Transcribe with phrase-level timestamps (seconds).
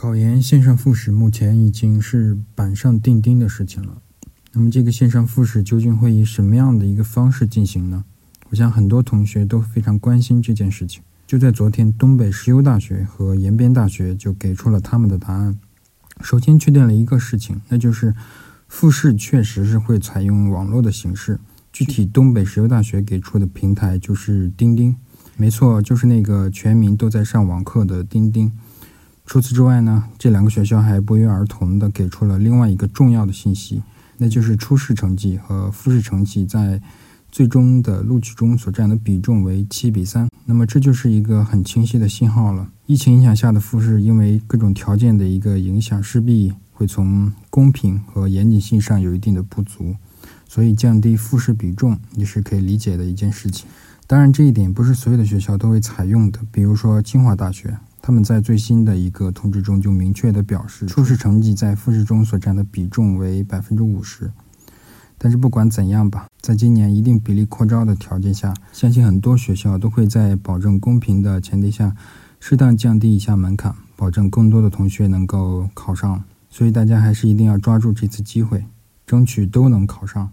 [0.00, 4.00] 考研线上复试目前已经是板上钉钉的事情了。
[4.54, 8.06] 那么，这个线上复试究竟会以什么样的一个方式进行呢？
[8.48, 11.02] 我想很多同学都非常关心这件事情。
[11.26, 15.58] 就在昨天，东北石油大学和延边大学就给出了他们的答案。
[16.22, 18.14] 首先确定了一个事情，那就是
[18.68, 21.38] 复试确实是会采用网络的形式。
[21.70, 24.96] 具体，东北石油大学给出的平台就是钉钉，
[25.36, 28.50] 没错，就是那个全民都在上网课的钉钉。
[29.30, 33.80] 除此之外呢，这两个学校还不约而同地给出了另外一个重要的信息，
[34.18, 36.82] 那就是初试成绩和复试成绩在
[37.30, 40.28] 最终的录取中所占的比重为七比三。
[40.46, 42.68] 那么这就是一个很清晰的信号了。
[42.86, 49.94] 疫情影响下的复试，因为各种条件的一个影响，势必会从公平和严谨性上有一定的不足，
[50.48, 53.68] 所以降低复试比重也是可以理解的一件事情。
[54.08, 57.78] 当然，这一点不是所有的学校都会采用的，比如说清华大学。
[58.02, 64.30] 他们在最新的一个通知中就明确地表示，初试成绩在复试中所占的比重为百分之五十。
[65.18, 71.94] 但是不管怎样吧，在今年一定比例扩招的条件下，相信很多学校都会在保证公平的前提下，
[72.40, 76.24] 适当降低一下门槛，保证更多的同学能够考上。
[76.48, 78.64] 所以大家还是一定要抓住这次机会，
[79.06, 80.30] 争取都能考上。